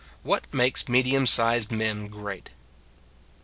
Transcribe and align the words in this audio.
WHAT 0.23 0.51
MAKES 0.51 0.89
MEDIUM 0.89 1.27
SIZED 1.27 1.71
MEN 1.71 2.07
GREAT? 2.07 2.49